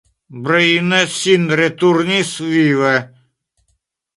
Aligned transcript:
Breine 0.45 1.01
sin 1.19 1.43
returnis 1.59 2.33
vive. 2.55 2.95